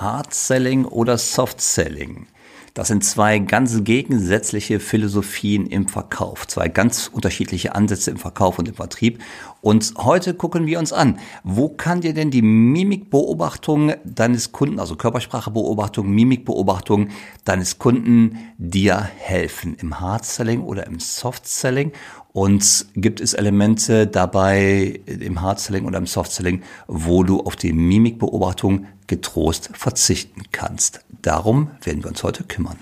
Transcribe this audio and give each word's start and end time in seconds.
Hard 0.00 0.32
Selling 0.32 0.86
oder 0.86 1.18
Soft 1.18 1.60
Selling. 1.60 2.26
Das 2.72 2.88
sind 2.88 3.04
zwei 3.04 3.40
ganz 3.40 3.82
gegensätzliche 3.84 4.78
Philosophien 4.80 5.66
im 5.66 5.88
Verkauf, 5.88 6.46
zwei 6.46 6.68
ganz 6.68 7.10
unterschiedliche 7.12 7.74
Ansätze 7.74 8.12
im 8.12 8.16
Verkauf 8.16 8.58
und 8.58 8.68
im 8.68 8.74
Vertrieb. 8.74 9.18
Und 9.60 9.92
heute 9.98 10.34
gucken 10.34 10.66
wir 10.66 10.78
uns 10.78 10.92
an, 10.92 11.18
wo 11.42 11.68
kann 11.68 12.00
dir 12.00 12.14
denn 12.14 12.30
die 12.30 12.42
Mimikbeobachtung 12.42 13.92
deines 14.04 14.52
Kunden, 14.52 14.78
also 14.78 14.94
Körpersprachebeobachtung, 14.94 16.08
Mimikbeobachtung 16.08 17.08
deines 17.44 17.78
Kunden 17.78 18.38
dir 18.56 19.00
helfen? 19.00 19.76
Im 19.80 20.00
Hard 20.00 20.24
Selling 20.24 20.62
oder 20.62 20.86
im 20.86 21.00
Soft 21.00 21.46
Selling? 21.46 21.92
Und 22.32 22.86
gibt 22.94 23.20
es 23.20 23.34
Elemente 23.34 24.06
dabei 24.06 25.00
im 25.06 25.42
Hard 25.42 25.58
Selling 25.58 25.84
oder 25.84 25.98
im 25.98 26.06
Soft 26.06 26.30
Selling, 26.30 26.62
wo 26.86 27.24
du 27.24 27.40
auf 27.40 27.56
die 27.56 27.72
Mimikbeobachtung 27.72 28.86
getrost 29.10 29.70
verzichten 29.74 30.44
kannst? 30.52 31.00
Darum 31.20 31.72
werden 31.82 32.02
wir 32.02 32.08
uns 32.08 32.22
heute 32.22 32.44
kümmern. 32.44 32.78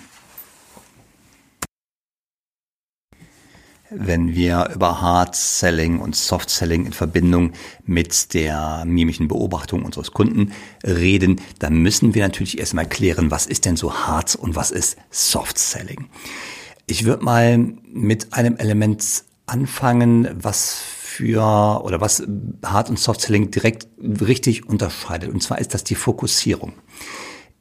Wenn 3.91 4.34
wir 4.34 4.69
über 4.74 5.00
Hard 5.00 5.34
Selling 5.34 5.98
und 6.00 6.14
Soft 6.14 6.50
Selling 6.50 6.84
in 6.84 6.92
Verbindung 6.92 7.52
mit 7.86 8.34
der 8.34 8.84
mimischen 8.84 9.28
Beobachtung 9.28 9.83
unseres 9.83 10.12
Kunden 10.12 10.52
reden, 10.84 11.41
dann 11.59 11.78
müssen 11.78 12.14
wir 12.14 12.22
natürlich 12.22 12.58
erstmal 12.58 12.86
klären, 12.86 13.30
was 13.30 13.47
ist 13.47 13.64
denn 13.64 13.77
so 13.77 13.95
Hard 13.95 14.36
und 14.36 14.55
was 14.55 14.70
ist 14.70 14.98
Soft 15.10 15.56
Selling. 15.56 16.10
Ich 16.84 17.06
würde 17.06 17.24
mal 17.24 17.56
mit 17.56 18.34
einem 18.34 18.56
Element 18.56 19.24
anfangen, 19.47 20.28
was 20.34 20.83
für 21.18 21.82
oder 21.84 22.00
was 22.00 22.22
Hard 22.64 22.90
und 22.90 22.98
Soft 22.98 23.22
Selling 23.22 23.50
direkt 23.50 23.88
richtig 24.00 24.68
unterscheidet. 24.68 25.30
Und 25.30 25.42
zwar 25.42 25.58
ist 25.58 25.74
das 25.74 25.82
die 25.82 25.96
Fokussierung. 25.96 26.74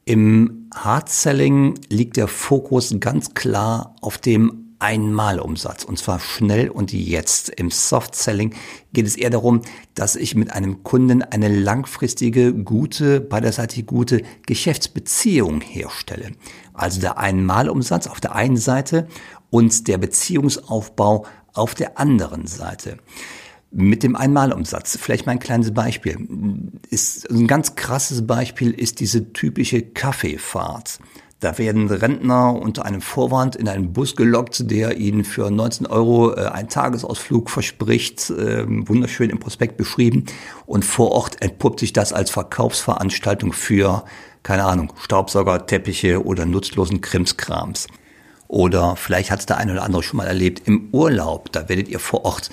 Im 0.06 0.70
Hard 0.76 1.10
Selling 1.10 1.74
liegt 1.90 2.18
der 2.18 2.28
Fokus 2.28 2.96
ganz 3.00 3.34
klar 3.34 3.96
auf 4.02 4.20
dem 4.20 4.76
Einmalumsatz 4.78 5.84
und 5.86 5.98
zwar 5.98 6.20
schnell 6.20 6.70
und 6.70 6.94
jetzt. 6.94 7.50
Im 7.50 7.72
Soft 7.72 8.14
Selling 8.14 8.54
geht 8.94 9.08
es 9.08 9.16
eher 9.16 9.32
darum, 9.32 9.64
dass 9.96 10.16
ich 10.16 10.36
mit 10.36 10.52
einem 10.52 10.84
Kunden 10.84 11.24
eine 11.24 11.48
langfristige, 11.50 12.54
gute, 12.54 13.20
beiderseitig 13.20 13.88
gute 13.88 14.22
Geschäftsbeziehung 14.46 15.62
herstelle. 15.62 16.34
Also 16.74 17.02
der 17.02 17.18
Einmalumsatz 17.18 18.06
auf 18.06 18.22
der 18.22 18.36
einen 18.36 18.58
Seite 18.58 19.08
und 19.50 19.88
der 19.88 19.98
Beziehungsaufbau 19.98 21.26
auf 21.54 21.74
der 21.74 21.98
anderen 21.98 22.46
Seite. 22.46 23.00
Mit 23.80 24.02
dem 24.02 24.16
Einmalumsatz, 24.16 24.98
vielleicht 25.00 25.28
mal 25.28 25.34
ein 25.34 25.40
kleines 25.40 25.72
Beispiel. 25.72 26.18
Ist, 26.90 27.30
ein 27.30 27.46
ganz 27.46 27.76
krasses 27.76 28.26
Beispiel 28.26 28.72
ist 28.72 29.00
diese 29.00 29.34
typische 29.34 29.84
Kaffeefahrt. 29.84 30.98
Da 31.42 31.60
werden 31.60 31.88
Rentner 31.88 32.60
unter 32.60 32.86
einem 32.86 33.02
Vorwand 33.02 33.56
in 33.56 33.70
einen 33.70 33.94
Bus 33.94 34.16
gelockt, 34.16 34.72
der 34.72 34.98
ihnen 34.98 35.24
für 35.24 35.52
19 35.52 35.86
Euro 35.86 36.34
äh, 36.34 36.48
einen 36.48 36.70
Tagesausflug 36.70 37.52
verspricht, 37.52 38.32
äh, 38.32 38.66
wunderschön 38.68 39.30
im 39.30 39.40
Prospekt 39.40 39.78
beschrieben. 39.78 40.26
Und 40.66 40.84
vor 40.84 41.12
Ort 41.12 41.40
entpuppt 41.44 41.80
sich 41.80 41.94
das 41.94 42.14
als 42.14 42.32
Verkaufsveranstaltung 42.32 43.54
für, 43.54 44.06
keine 44.42 44.64
Ahnung, 44.64 44.92
Staubsauger, 45.00 45.68
Teppiche 45.68 46.26
oder 46.26 46.48
nutzlosen 46.48 47.02
Krimskrams. 47.02 47.86
Oder 48.48 48.96
vielleicht 48.96 49.30
hat 49.30 49.42
es 49.42 49.46
der 49.46 49.58
eine 49.58 49.74
oder 49.74 49.84
andere 49.84 50.02
schon 50.02 50.18
mal 50.18 50.28
erlebt, 50.28 50.68
im 50.68 50.90
Urlaub, 50.94 51.52
da 51.52 51.68
werdet 51.70 51.90
ihr 51.90 52.00
vor 52.00 52.26
Ort 52.26 52.50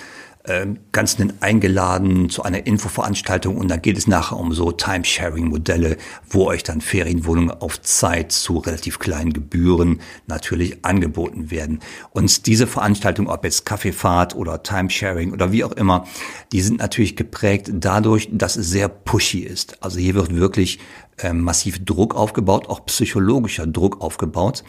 äh, 0.47 0.67
ganz 0.91 1.17
eingeladen 1.39 2.29
zu 2.29 2.43
einer 2.43 2.65
Infoveranstaltung 2.65 3.57
und 3.57 3.69
dann 3.69 3.81
geht 3.81 3.97
es 3.97 4.07
nachher 4.07 4.37
um 4.37 4.53
so 4.53 4.71
Timesharing-Modelle, 4.71 5.97
wo 6.29 6.45
euch 6.45 6.63
dann 6.63 6.81
Ferienwohnungen 6.81 7.51
auf 7.51 7.81
Zeit 7.81 8.31
zu 8.31 8.57
relativ 8.57 8.99
kleinen 8.99 9.33
Gebühren 9.33 10.01
natürlich 10.27 10.83
angeboten 10.85 11.51
werden. 11.51 11.79
Und 12.11 12.45
diese 12.47 12.67
Veranstaltung, 12.67 13.27
ob 13.27 13.43
jetzt 13.43 13.65
Kaffeefahrt 13.65 14.35
oder 14.35 14.63
Timesharing 14.63 15.33
oder 15.33 15.51
wie 15.51 15.63
auch 15.63 15.71
immer, 15.73 16.05
die 16.51 16.61
sind 16.61 16.79
natürlich 16.79 17.15
geprägt 17.15 17.71
dadurch, 17.73 18.29
dass 18.31 18.55
es 18.55 18.69
sehr 18.69 18.89
pushy 18.89 19.39
ist. 19.39 19.81
Also 19.83 19.99
hier 19.99 20.15
wird 20.15 20.35
wirklich 20.35 20.79
äh, 21.17 21.33
massiv 21.33 21.83
Druck 21.85 22.15
aufgebaut, 22.15 22.67
auch 22.67 22.85
psychologischer 22.85 23.67
Druck 23.67 24.01
aufgebaut. 24.01 24.63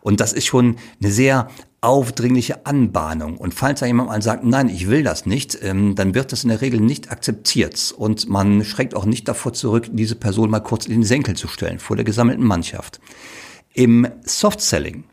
Und 0.00 0.20
das 0.20 0.32
ist 0.32 0.46
schon 0.46 0.76
eine 1.00 1.12
sehr 1.12 1.48
aufdringliche 1.82 2.64
Anbahnung. 2.64 3.36
Und 3.36 3.52
falls 3.54 3.80
da 3.80 3.86
jemand 3.86 4.08
mal 4.08 4.22
sagt, 4.22 4.44
nein, 4.44 4.68
ich 4.68 4.88
will 4.88 5.02
das 5.02 5.26
nicht, 5.26 5.58
ähm, 5.62 5.94
dann 5.94 6.14
wird 6.14 6.32
das 6.32 6.44
in 6.44 6.48
der 6.48 6.60
Regel 6.60 6.80
nicht 6.80 7.10
akzeptiert. 7.10 7.92
Und 7.96 8.28
man 8.28 8.64
schreckt 8.64 8.94
auch 8.94 9.04
nicht 9.04 9.28
davor 9.28 9.52
zurück, 9.52 9.88
diese 9.92 10.14
Person 10.14 10.48
mal 10.48 10.60
kurz 10.60 10.86
in 10.86 10.92
den 10.92 11.02
Senkel 11.02 11.36
zu 11.36 11.48
stellen, 11.48 11.80
vor 11.80 11.96
der 11.96 12.04
gesammelten 12.04 12.46
Mannschaft. 12.46 13.00
Im 13.74 14.06
Soft-Selling 14.24 15.04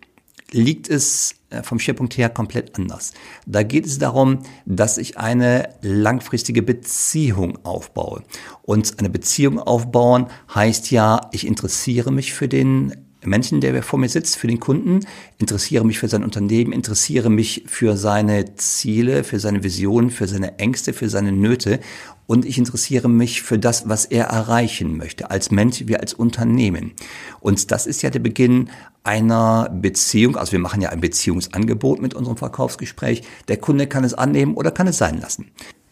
liegt 0.52 0.90
es 0.90 1.35
äh, 1.50 1.63
vom 1.63 1.79
Schwerpunkt 1.79 2.18
her 2.18 2.29
komplett 2.29 2.78
anders. 2.78 3.13
Da 3.47 3.63
geht 3.63 3.88
es 3.88 3.97
darum, 3.97 4.40
dass 4.66 5.00
ich 5.00 5.18
eine 5.18 5.69
langfristige 5.81 6.62
Beziehung 6.62 7.58
aufbaue. 7.66 8.24
Und 8.62 9.00
eine 9.00 9.09
Beziehung 9.09 9.59
aufbauen 9.59 10.28
heißt 10.53 10.91
ja, 10.91 11.29
ich 11.31 11.47
interessiere 11.47 12.12
mich 12.12 12.34
für 12.34 12.47
den 12.47 13.09
Menschen, 13.24 13.62
der 13.62 13.84
vor 13.84 14.00
mir 14.00 14.09
sitzt, 14.09 14.38
für 14.38 14.47
den 14.47 14.59
Kunden, 14.59 15.02
interessiere 15.38 15.85
mich 15.85 16.00
für 16.00 16.07
sein 16.07 16.24
Unternehmen, 16.24 16.72
interessiere 16.72 17.30
mich 17.30 17.63
für 17.68 17.97
seine 17.97 18.56
Ziele, 18.56 19.24
für 19.24 19.40
seine 19.40 19.63
Visionen, 19.63 20.09
für 20.09 20.28
seine 20.28 20.57
Ängste, 20.59 20.94
für 20.94 21.09
seine 21.09 21.31
Nöte 21.31 21.79
und 22.28 22.46
ich 22.46 22.59
interessiere 22.59 23.09
mich 23.09 23.41
für 23.41 23.58
das, 23.58 23.90
was 23.90 24.06
er 24.06 24.25
erreichen 24.25 24.97
möchte, 24.97 25.31
als 25.31 25.50
Mensch 25.50 25.84
wie 25.88 25.97
als 25.97 26.13
Unternehmen. 26.13 26.91
Und 27.40 27.72
das 27.72 27.88
ist 27.88 28.03
ja 28.03 28.12
der 28.12 28.19
Beginn 28.19 28.69
einer 29.03 29.68
Beziehung, 29.69 30.35
also 30.35 30.52
wir 30.52 30.59
machen 30.59 30.79
ja 30.79 30.90
ein 30.90 31.02
Beziehungsangebot 31.02 32.00
mit 32.00 32.13
unserem 32.13 32.38
Verkaufsgespräch. 32.38 33.24
Der 33.47 33.58
Kunde 33.58 33.88
kann 33.88 34.03
es 34.03 34.13
annehmen 34.13 34.53
oder 34.53 34.69
kann 34.69 34.85
es 34.85 35.00
sein 35.00 35.19
lassen. 35.19 35.50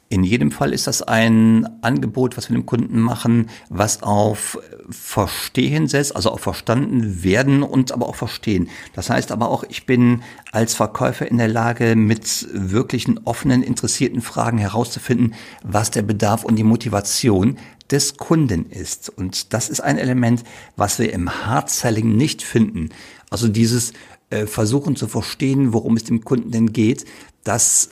In 0.09 0.23
jedem 0.23 0.51
Fall 0.51 0.72
ist 0.72 0.88
das 0.88 1.01
ein 1.01 1.68
Angebot, 1.81 2.38
was 2.38 2.50
wir 2.50 2.56
dem 2.56 2.66
Kunden 2.66 3.00
machen, 3.01 3.50
was 3.69 4.03
auf 4.03 4.57
Verstehen 4.90 5.88
setzt, 5.88 6.16
also 6.16 6.31
auf 6.31 6.40
verstanden 6.40 7.23
werden 7.23 7.62
und 7.62 7.91
aber 7.91 8.07
auch 8.07 8.16
verstehen. 8.16 8.69
Das 8.94 9.09
heißt 9.09 9.34
aber 9.34 9.50
auch, 9.50 9.66
ich 9.68 9.85
bin 9.85 10.23
als 10.53 10.75
Verkäufer 10.75 11.29
in 11.29 11.38
der 11.38 11.50
Lage, 11.50 11.97
mit 11.97 12.47
wirklichen 12.53 13.19
offenen, 13.25 13.63
interessierten 13.63 14.22
Fragen 14.22 14.59
herauszufinden, 14.59 15.34
was 15.62 15.91
der 15.91 16.03
Bedarf 16.03 16.45
und 16.45 16.56
die 16.56 16.63
Motivation 16.63 17.57
des 17.91 18.16
Kunden 18.16 18.69
ist. 18.69 19.09
Und 19.09 19.53
das 19.53 19.68
ist 19.68 19.81
ein 19.81 19.97
Element, 19.97 20.44
was 20.78 21.00
wir 21.00 21.12
im 21.12 21.45
Hard 21.45 21.69
Selling 21.69 22.16
nicht 22.16 22.44
finden. 22.44 22.89
Also 23.29 23.50
dieses 23.50 23.91
äh, 24.29 24.45
Versuchen 24.45 24.95
zu 24.95 25.07
verstehen, 25.07 25.74
worum 25.74 25.97
es 25.97 26.06
dem 26.06 26.24
Kunden 26.24 26.51
denn 26.51 26.72
geht, 26.72 27.06
das 27.44 27.89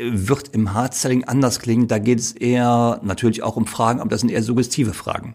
wird 0.00 0.48
im 0.54 0.74
Hard-Selling 0.74 1.24
anders 1.24 1.60
klingen. 1.60 1.88
Da 1.88 1.98
geht 1.98 2.18
es 2.18 2.32
eher 2.32 3.00
natürlich 3.02 3.42
auch 3.42 3.56
um 3.56 3.66
Fragen, 3.66 4.00
aber 4.00 4.10
das 4.10 4.20
sind 4.20 4.30
eher 4.30 4.42
suggestive 4.42 4.94
Fragen. 4.94 5.34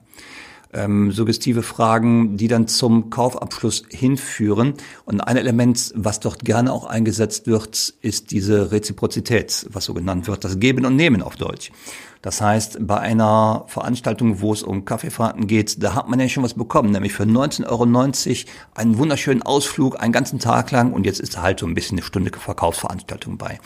Ähm, 0.75 1.11
suggestive 1.11 1.61
Fragen, 1.61 2.35
die 2.35 2.47
dann 2.47 2.67
zum 2.67 3.11
Kaufabschluss 3.11 3.83
hinführen. 3.89 4.73
Und 5.05 5.21
ein 5.21 5.37
Element, 5.37 5.93
was 5.95 6.19
dort 6.19 6.43
gerne 6.43 6.73
auch 6.73 6.85
eingesetzt 6.85 7.45
wird, 7.45 7.93
ist 8.01 8.31
diese 8.31 8.71
Reziprozität, 8.71 9.67
was 9.69 9.85
so 9.85 9.93
genannt 9.93 10.27
wird, 10.27 10.43
das 10.43 10.59
Geben 10.59 10.85
und 10.85 10.95
Nehmen 10.95 11.21
auf 11.21 11.35
Deutsch. 11.35 11.71
Das 12.23 12.39
heißt, 12.39 12.77
bei 12.87 12.97
einer 13.01 13.65
Veranstaltung, 13.67 14.39
wo 14.39 14.53
es 14.53 14.63
um 14.63 14.85
Kaffeefahrten 14.85 15.45
geht, 15.45 15.83
da 15.83 15.93
hat 15.93 16.07
man 16.07 16.21
ja 16.21 16.29
schon 16.29 16.41
was 16.41 16.53
bekommen, 16.53 16.93
nämlich 16.93 17.11
für 17.11 17.23
19,90 17.23 17.67
Euro 17.67 17.83
einen 18.75 18.97
wunderschönen 18.97 19.43
Ausflug 19.43 20.01
einen 20.01 20.13
ganzen 20.13 20.39
Tag 20.39 20.71
lang 20.71 20.93
und 20.93 21.05
jetzt 21.05 21.19
ist 21.19 21.41
halt 21.41 21.59
so 21.59 21.67
ein 21.67 21.73
bisschen 21.73 21.97
eine 21.97 22.05
Stunde 22.05 22.31
Verkaufsveranstaltung 22.33 23.37
bei. 23.37 23.59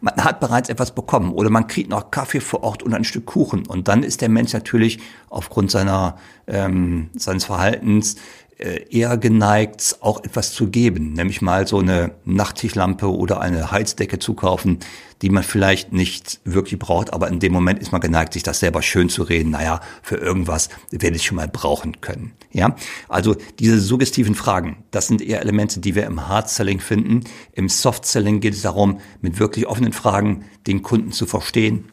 Man 0.00 0.16
hat 0.16 0.40
bereits 0.40 0.68
etwas 0.68 0.92
bekommen 0.92 1.32
oder 1.32 1.50
man 1.50 1.68
kriegt 1.68 1.88
noch 1.88 2.10
Kaffee 2.10 2.40
vor 2.40 2.64
Ort 2.64 2.82
und 2.82 2.94
ein 2.94 3.04
Stück 3.04 3.26
Kuchen 3.26 3.64
und 3.64 3.86
dann 3.86 4.02
ist 4.02 4.22
der 4.22 4.28
Mensch 4.28 4.52
natürlich 4.54 4.98
aufgrund 5.28 5.70
seiner, 5.70 6.16
ähm, 6.48 7.10
seines 7.14 7.44
Verhaltens 7.44 8.16
eher 8.60 9.16
geneigt, 9.16 9.96
auch 10.00 10.22
etwas 10.22 10.52
zu 10.52 10.68
geben, 10.68 11.14
nämlich 11.14 11.40
mal 11.40 11.66
so 11.66 11.78
eine 11.78 12.12
Nachttischlampe 12.24 13.10
oder 13.10 13.40
eine 13.40 13.70
Heizdecke 13.70 14.18
zu 14.18 14.34
kaufen, 14.34 14.78
die 15.22 15.30
man 15.30 15.42
vielleicht 15.42 15.92
nicht 15.92 16.40
wirklich 16.44 16.78
braucht, 16.78 17.12
aber 17.12 17.28
in 17.28 17.40
dem 17.40 17.52
Moment 17.52 17.80
ist 17.80 17.92
man 17.92 18.00
geneigt, 18.00 18.32
sich 18.32 18.42
das 18.42 18.60
selber 18.60 18.82
schön 18.82 19.08
zu 19.08 19.22
reden. 19.22 19.50
Naja, 19.50 19.80
für 20.02 20.16
irgendwas 20.16 20.68
werde 20.90 21.16
ich 21.16 21.24
schon 21.24 21.36
mal 21.36 21.48
brauchen 21.48 22.00
können. 22.00 22.32
Ja, 22.52 22.74
also 23.08 23.36
diese 23.58 23.78
suggestiven 23.80 24.34
Fragen, 24.34 24.84
das 24.90 25.08
sind 25.08 25.22
eher 25.22 25.40
Elemente, 25.40 25.80
die 25.80 25.94
wir 25.94 26.04
im 26.04 26.28
Hard 26.28 26.48
Selling 26.48 26.80
finden. 26.80 27.24
Im 27.52 27.68
Soft 27.68 28.06
Selling 28.06 28.40
geht 28.40 28.54
es 28.54 28.62
darum, 28.62 29.00
mit 29.20 29.38
wirklich 29.38 29.66
offenen 29.66 29.92
Fragen 29.92 30.44
den 30.66 30.82
Kunden 30.82 31.12
zu 31.12 31.26
verstehen 31.26 31.86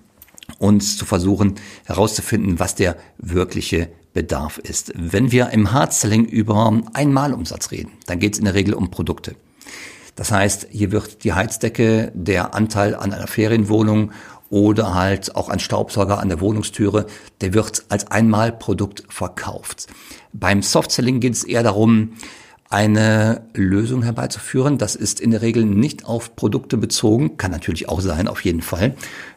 und 0.59 0.81
zu 0.81 1.05
versuchen 1.05 1.55
herauszufinden, 1.85 2.59
was 2.59 2.75
der 2.75 2.97
wirkliche 3.17 3.89
Bedarf 4.17 4.57
ist. 4.57 4.91
Wenn 4.95 5.31
wir 5.31 5.51
im 5.51 5.71
Hard-Selling 5.73 6.25
über 6.25 6.81
Einmalumsatz 6.93 7.69
reden, 7.69 7.91
dann 8.07 8.17
geht 8.17 8.33
es 8.33 8.39
in 8.39 8.45
der 8.45 8.55
Regel 8.55 8.73
um 8.73 8.89
Produkte. 8.89 9.35
Das 10.15 10.31
heißt, 10.31 10.69
hier 10.71 10.91
wird 10.91 11.23
die 11.23 11.33
Heizdecke 11.33 12.11
der 12.15 12.55
Anteil 12.55 12.95
an 12.95 13.13
einer 13.13 13.27
Ferienwohnung 13.27 14.11
oder 14.49 14.95
halt 14.95 15.35
auch 15.35 15.49
ein 15.49 15.59
Staubsauger 15.59 16.17
an 16.19 16.29
der 16.29 16.41
Wohnungstüre, 16.41 17.05
der 17.41 17.53
wird 17.53 17.85
als 17.89 18.09
Einmalprodukt 18.09 19.03
verkauft. 19.07 19.85
Beim 20.33 20.63
Softselling 20.63 21.19
geht 21.19 21.33
es 21.33 21.43
eher 21.43 21.61
darum, 21.61 22.13
eine 22.71 23.47
Lösung 23.53 24.01
herbeizuführen. 24.01 24.79
Das 24.79 24.95
ist 24.95 25.19
in 25.19 25.29
der 25.29 25.43
Regel 25.43 25.63
nicht 25.63 26.05
auf 26.05 26.35
Produkte 26.35 26.77
bezogen, 26.77 27.37
kann 27.37 27.51
natürlich 27.51 27.87
auch 27.87 28.01
sein, 28.01 28.27
auf 28.27 28.43
jeden 28.43 28.63
Fall. 28.63 28.95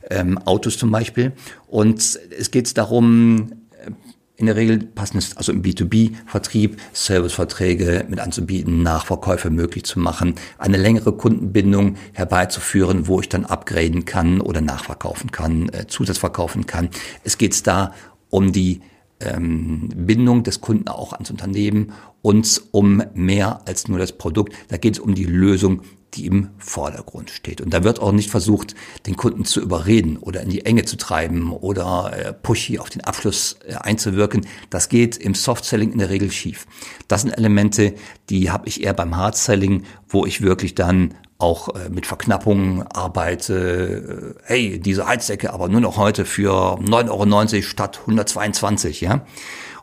Ähm, 0.08 0.38
Autos 0.38 0.78
zum 0.78 0.90
Beispiel. 0.90 1.32
Und 1.66 2.18
es 2.30 2.50
geht 2.50 2.78
darum, 2.78 3.50
in 4.40 4.46
der 4.46 4.56
Regel 4.56 4.78
passendes, 4.78 5.36
also 5.36 5.52
im 5.52 5.62
B2B-Vertrieb, 5.62 6.78
Serviceverträge 6.92 8.06
mit 8.08 8.20
anzubieten, 8.20 8.82
Nachverkäufe 8.82 9.50
möglich 9.50 9.84
zu 9.84 10.00
machen, 10.00 10.34
eine 10.58 10.76
längere 10.76 11.12
Kundenbindung 11.12 11.96
herbeizuführen, 12.12 13.06
wo 13.06 13.20
ich 13.20 13.28
dann 13.28 13.44
upgraden 13.44 14.04
kann 14.04 14.40
oder 14.40 14.60
nachverkaufen 14.60 15.30
kann, 15.30 15.68
äh, 15.68 15.86
Zusatzverkaufen 15.86 16.66
kann. 16.66 16.88
Es 17.24 17.38
geht 17.38 17.66
da 17.66 17.92
um 18.30 18.52
die 18.52 18.80
ähm, 19.20 19.88
Bindung 19.94 20.42
des 20.42 20.60
Kunden 20.60 20.88
auch 20.88 21.12
ans 21.12 21.30
Unternehmen 21.30 21.92
und 22.22 22.62
um 22.72 23.02
mehr 23.14 23.60
als 23.66 23.88
nur 23.88 23.98
das 23.98 24.12
Produkt. 24.12 24.52
Da 24.68 24.76
geht 24.76 24.94
es 24.94 25.00
um 25.00 25.14
die 25.14 25.24
Lösung, 25.24 25.82
die 26.14 26.26
im 26.26 26.48
Vordergrund 26.58 27.30
steht. 27.30 27.60
Und 27.60 27.72
da 27.72 27.84
wird 27.84 28.00
auch 28.00 28.12
nicht 28.12 28.30
versucht, 28.30 28.74
den 29.06 29.16
Kunden 29.16 29.44
zu 29.44 29.60
überreden 29.60 30.16
oder 30.16 30.42
in 30.42 30.48
die 30.48 30.66
Enge 30.66 30.84
zu 30.84 30.96
treiben 30.96 31.52
oder 31.52 32.12
äh, 32.12 32.32
pushy 32.32 32.78
auf 32.78 32.90
den 32.90 33.02
Abschluss 33.02 33.58
äh, 33.66 33.74
einzuwirken. 33.74 34.46
Das 34.70 34.88
geht 34.88 35.16
im 35.16 35.34
Soft-Selling 35.34 35.92
in 35.92 35.98
der 35.98 36.10
Regel 36.10 36.30
schief. 36.30 36.66
Das 37.08 37.22
sind 37.22 37.32
Elemente, 37.32 37.94
die 38.28 38.50
habe 38.50 38.68
ich 38.68 38.82
eher 38.82 38.94
beim 38.94 39.16
Hard-Selling, 39.16 39.84
wo 40.08 40.26
ich 40.26 40.42
wirklich 40.42 40.74
dann 40.74 41.14
auch 41.40 41.74
äh, 41.74 41.88
mit 41.88 42.06
Verknappungen 42.06 42.82
arbeite. 42.86 44.36
Äh, 44.38 44.42
hey, 44.44 44.78
diese 44.78 45.06
Heizdecke 45.06 45.52
aber 45.52 45.68
nur 45.68 45.80
noch 45.80 45.96
heute 45.96 46.24
für 46.24 46.78
9,90 46.78 47.10
Euro 47.10 47.62
statt 47.62 48.00
122, 48.02 49.00
ja. 49.00 49.24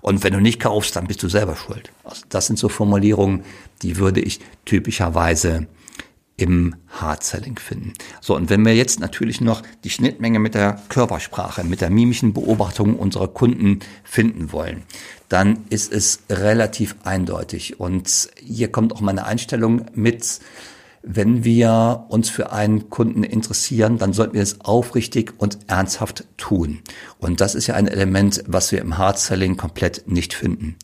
Und 0.02 0.24
wenn 0.24 0.34
du 0.34 0.40
nicht 0.40 0.60
kaufst, 0.60 0.96
dann 0.96 1.08
bist 1.08 1.24
du 1.24 1.30
selber 1.30 1.56
schuld. 1.56 1.92
Also 2.04 2.24
das 2.30 2.48
sind 2.48 2.60
so 2.60 2.70
Formulierungen, 2.70 3.44
die 3.82 3.98
würde 3.98 4.22
ich 4.22 4.40
typischerweise 4.66 5.68
im 6.38 6.76
Hard-Selling 6.90 7.58
finden. 7.58 7.94
So, 8.22 8.36
und 8.36 8.52
wenn 8.52 8.64
wir 8.64 8.76
jetzt 8.76 9.00
natürlich 9.00 9.42
noch 9.42 9.64
die 9.84 9.90
Schnittmenge 9.90 10.38
mit 10.38 10.54
der 10.54 10.80
Körpersprache, 10.88 11.64
mit 11.64 11.82
der 11.82 11.90
mimischen 11.90 12.32
Beobachtung 12.32 12.96
unserer 12.98 13.28
Kunden 13.28 13.80
finden 14.04 14.52
wollen, 14.52 14.84
dann 15.30 15.66
ist 15.70 15.92
es 15.92 16.20
relativ 16.30 16.96
eindeutig. 17.04 17.80
Und 17.80 18.30
hier 18.40 18.72
kommt 18.72 18.94
auch 18.94 19.02
meine 19.02 19.26
Einstellung 19.26 19.88
mit, 19.96 20.40
wenn 21.10 21.44
wir 21.44 22.06
uns 22.10 22.30
für 22.30 22.52
einen 22.52 22.90
Kunden 22.90 23.24
interessieren, 23.24 23.98
dann 23.98 24.14
sollten 24.14 24.34
wir 24.34 24.42
es 24.42 24.62
aufrichtig 24.62 25.34
und 25.38 25.58
ernsthaft 25.68 26.26
tun. 26.38 26.80
Und 27.20 27.40
das 27.40 27.56
ist 27.56 27.68
ja 27.68 27.76
ein 27.76 27.88
Element, 27.88 28.44
was 28.48 28.72
wir 28.72 28.82
im 28.82 28.98
Hard-Selling 28.98 29.56
komplett 29.56 30.04
nicht 30.08 30.34
finden. 30.34 30.76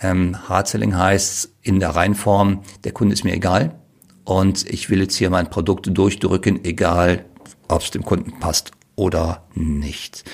Ähm, 0.00 0.48
Hard-Selling 0.48 0.96
heißt 0.96 1.50
in 1.62 1.80
der 1.80 1.90
Reinform, 1.90 2.62
der 2.84 2.92
Kunde 2.92 3.12
ist 3.12 3.24
mir 3.24 3.34
egal, 3.34 3.74
und 4.24 4.68
ich 4.68 4.90
will 4.90 5.00
jetzt 5.00 5.16
hier 5.16 5.30
mein 5.30 5.50
Produkt 5.50 5.88
durchdrücken, 5.96 6.64
egal 6.64 7.24
ob 7.68 7.82
es 7.82 7.90
dem 7.92 8.04
Kunden 8.04 8.40
passt 8.40 8.72
oder 8.96 9.44
nicht. 9.54 10.24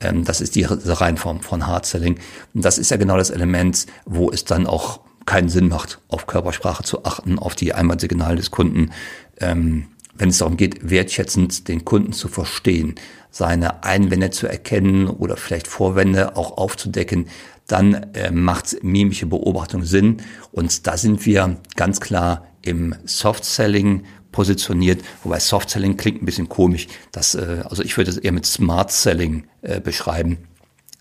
Ähm, 0.00 0.24
das 0.24 0.40
ist 0.40 0.56
die 0.56 0.64
Reihenform 0.64 1.40
von 1.40 1.66
Hard 1.66 1.86
Selling. 1.86 2.18
Und 2.54 2.64
das 2.64 2.78
ist 2.78 2.90
ja 2.90 2.96
genau 2.96 3.16
das 3.16 3.30
Element, 3.30 3.86
wo 4.04 4.30
es 4.30 4.44
dann 4.44 4.66
auch 4.66 5.00
keinen 5.26 5.48
Sinn 5.48 5.68
macht, 5.68 6.00
auf 6.08 6.26
Körpersprache 6.26 6.84
zu 6.84 7.04
achten, 7.04 7.38
auf 7.38 7.54
die 7.54 7.74
Einmalsignale 7.74 8.36
des 8.36 8.50
Kunden. 8.50 8.90
Ähm, 9.38 9.88
wenn 10.14 10.30
es 10.30 10.38
darum 10.38 10.56
geht, 10.56 10.88
wertschätzend 10.88 11.68
den 11.68 11.84
Kunden 11.84 12.12
zu 12.12 12.28
verstehen, 12.28 12.94
seine 13.30 13.84
Einwände 13.84 14.30
zu 14.30 14.46
erkennen 14.46 15.08
oder 15.08 15.36
vielleicht 15.36 15.66
Vorwände 15.66 16.36
auch 16.36 16.56
aufzudecken, 16.56 17.28
dann 17.66 17.94
äh, 18.14 18.30
macht 18.30 18.82
mimische 18.82 19.26
Beobachtung 19.26 19.82
Sinn. 19.82 20.22
Und 20.52 20.86
da 20.86 20.96
sind 20.96 21.26
wir 21.26 21.58
ganz 21.74 22.00
klar 22.00 22.46
im 22.62 22.94
Soft-Selling 23.04 24.04
positioniert, 24.32 25.02
wobei 25.22 25.38
Soft-Selling 25.38 25.96
klingt 25.96 26.22
ein 26.22 26.26
bisschen 26.26 26.48
komisch. 26.48 26.86
Das, 27.12 27.34
äh, 27.34 27.62
also 27.68 27.82
ich 27.82 27.96
würde 27.96 28.10
es 28.10 28.16
eher 28.16 28.32
mit 28.32 28.46
Smart-Selling 28.46 29.46
äh, 29.62 29.80
beschreiben. 29.80 30.38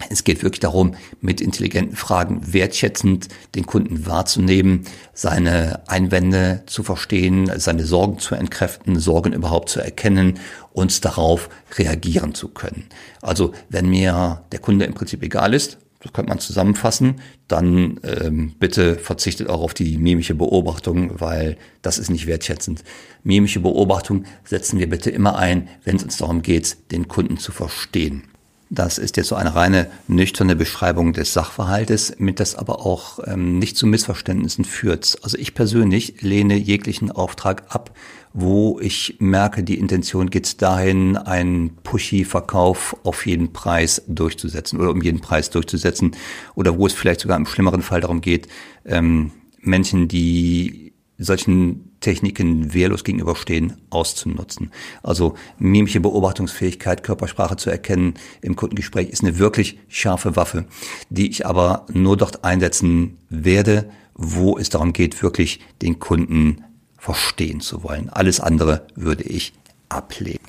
Es 0.09 0.23
geht 0.23 0.43
wirklich 0.43 0.59
darum, 0.59 0.95
mit 1.21 1.39
intelligenten 1.41 1.95
Fragen 1.95 2.53
wertschätzend 2.53 3.29
den 3.55 3.65
Kunden 3.65 4.05
wahrzunehmen, 4.05 4.85
seine 5.13 5.87
Einwände 5.87 6.63
zu 6.65 6.83
verstehen, 6.83 7.49
seine 7.57 7.85
Sorgen 7.85 8.19
zu 8.19 8.35
entkräften, 8.35 8.99
Sorgen 8.99 9.33
überhaupt 9.33 9.69
zu 9.69 9.79
erkennen 9.79 10.39
und 10.73 11.05
darauf 11.05 11.49
reagieren 11.77 12.35
zu 12.35 12.49
können. 12.49 12.87
Also 13.21 13.53
wenn 13.69 13.89
mir 13.89 14.43
der 14.51 14.59
Kunde 14.59 14.85
im 14.85 14.93
Prinzip 14.93 15.23
egal 15.23 15.53
ist, 15.53 15.77
das 16.01 16.13
könnte 16.13 16.29
man 16.29 16.39
zusammenfassen, 16.39 17.15
dann 17.47 17.99
ähm, 18.03 18.53
bitte 18.59 18.95
verzichtet 18.95 19.49
auch 19.49 19.61
auf 19.61 19.73
die 19.73 19.97
mimische 19.97 20.35
Beobachtung, 20.35 21.19
weil 21.19 21.57
das 21.81 21.97
ist 21.97 22.11
nicht 22.11 22.27
wertschätzend. 22.27 22.83
Mimische 23.23 23.59
Beobachtung 23.59 24.25
setzen 24.43 24.77
wir 24.77 24.87
bitte 24.87 25.09
immer 25.09 25.35
ein, 25.35 25.67
wenn 25.83 25.95
es 25.95 26.03
uns 26.03 26.17
darum 26.17 26.43
geht, 26.43 26.91
den 26.91 27.07
Kunden 27.07 27.37
zu 27.37 27.51
verstehen. 27.51 28.23
Das 28.69 28.97
ist 28.97 29.15
jetzt 29.15 29.27
so 29.27 29.35
eine 29.35 29.53
reine 29.53 29.87
nüchterne 30.07 30.55
Beschreibung 30.55 31.13
des 31.13 31.33
Sachverhaltes, 31.33 32.15
mit 32.17 32.39
das 32.39 32.55
aber 32.55 32.83
auch 32.83 33.19
ähm, 33.25 33.59
nicht 33.59 33.77
zu 33.77 33.85
Missverständnissen 33.85 34.65
führt. 34.65 35.17
Also 35.21 35.37
ich 35.37 35.53
persönlich 35.53 36.21
lehne 36.21 36.55
jeglichen 36.55 37.11
Auftrag 37.11 37.63
ab, 37.69 37.95
wo 38.33 38.79
ich 38.79 39.17
merke, 39.19 39.63
die 39.63 39.77
Intention 39.77 40.31
geht 40.31 40.61
dahin, 40.63 41.15
einen 41.15 41.75
Pushy-Verkauf 41.83 42.97
auf 43.03 43.25
jeden 43.27 43.53
Preis 43.53 44.01
durchzusetzen 44.07 44.79
oder 44.79 44.89
um 44.91 45.01
jeden 45.01 45.21
Preis 45.21 45.51
durchzusetzen 45.51 46.15
oder 46.55 46.77
wo 46.77 46.87
es 46.87 46.93
vielleicht 46.93 47.21
sogar 47.21 47.37
im 47.37 47.45
schlimmeren 47.45 47.83
Fall 47.83 48.01
darum 48.01 48.19
geht, 48.19 48.47
ähm, 48.83 49.31
Menschen, 49.61 50.07
die 50.07 50.93
solchen 51.17 51.94
Techniken 52.05 52.71
wehrlos 52.75 53.03
gegenüberstehen, 53.03 53.73
auszunutzen. 53.89 54.69
Also 55.01 55.33
mimische 55.57 55.99
Beobachtungsfähigkeit, 55.99 57.01
Körpersprache 57.01 57.57
zu 57.57 57.71
erkennen 57.71 58.13
im 58.43 58.55
Kundengespräch 58.55 59.09
ist 59.09 59.23
eine 59.23 59.39
wirklich 59.39 59.79
scharfe 59.87 60.35
Waffe, 60.35 60.65
die 61.09 61.31
ich 61.31 61.47
aber 61.47 61.87
nur 61.91 62.15
dort 62.15 62.43
einsetzen 62.43 63.17
werde, 63.29 63.89
wo 64.13 64.55
es 64.59 64.69
darum 64.69 64.93
geht, 64.93 65.23
wirklich 65.23 65.61
den 65.81 65.97
Kunden 65.97 66.63
verstehen 66.99 67.59
zu 67.59 67.81
wollen. 67.81 68.09
Alles 68.09 68.39
andere 68.39 68.85
würde 68.93 69.23
ich 69.23 69.53
ablehnen. 69.89 70.39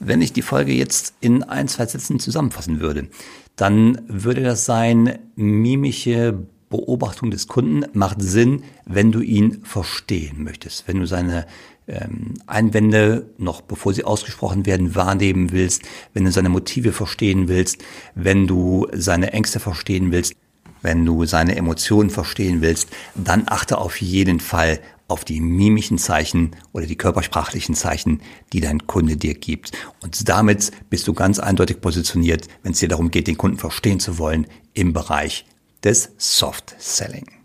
Wenn 0.00 0.20
ich 0.20 0.34
die 0.34 0.42
Folge 0.42 0.74
jetzt 0.74 1.14
in 1.22 1.44
ein, 1.44 1.66
zwei 1.66 1.86
Sätzen 1.86 2.18
zusammenfassen 2.18 2.80
würde, 2.80 3.08
dann 3.56 4.02
würde 4.06 4.42
das 4.42 4.66
sein, 4.66 5.18
mimische 5.34 6.46
Beobachtung 6.70 7.30
des 7.30 7.46
Kunden 7.46 7.84
macht 7.92 8.20
Sinn, 8.20 8.62
wenn 8.86 9.12
du 9.12 9.20
ihn 9.20 9.64
verstehen 9.64 10.42
möchtest, 10.42 10.88
wenn 10.88 10.98
du 10.98 11.06
seine 11.06 11.46
ähm, 11.86 12.34
Einwände 12.46 13.30
noch 13.38 13.60
bevor 13.60 13.92
sie 13.92 14.04
ausgesprochen 14.04 14.66
werden 14.66 14.94
wahrnehmen 14.94 15.52
willst, 15.52 15.82
wenn 16.14 16.24
du 16.24 16.32
seine 16.32 16.48
Motive 16.48 16.92
verstehen 16.92 17.48
willst, 17.48 17.82
wenn 18.14 18.46
du 18.46 18.86
seine 18.92 19.32
Ängste 19.32 19.60
verstehen 19.60 20.10
willst, 20.10 20.34
wenn 20.82 21.04
du 21.06 21.24
seine 21.24 21.56
Emotionen 21.56 22.10
verstehen 22.10 22.60
willst, 22.60 22.88
dann 23.14 23.44
achte 23.46 23.78
auf 23.78 24.00
jeden 24.00 24.40
Fall 24.40 24.80
auf 25.08 25.24
die 25.24 25.40
mimischen 25.40 25.98
Zeichen 25.98 26.52
oder 26.72 26.86
die 26.86 26.96
körpersprachlichen 26.96 27.74
Zeichen, 27.74 28.20
die 28.52 28.60
dein 28.60 28.86
Kunde 28.86 29.16
dir 29.16 29.34
gibt. 29.34 29.72
Und 30.02 30.28
damit 30.28 30.70
bist 30.88 31.06
du 31.06 31.12
ganz 31.12 31.38
eindeutig 31.38 31.80
positioniert, 31.80 32.48
wenn 32.62 32.72
es 32.72 32.78
dir 32.78 32.88
darum 32.88 33.10
geht, 33.10 33.26
den 33.26 33.36
Kunden 33.36 33.58
verstehen 33.58 34.00
zu 34.00 34.18
wollen 34.18 34.46
im 34.72 34.92
Bereich 34.92 35.44
des 35.84 36.08
Soft 36.16 36.74
Selling. 36.78 37.43